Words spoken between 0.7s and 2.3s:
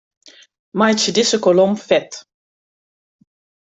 Meitsje dizze kolom fet.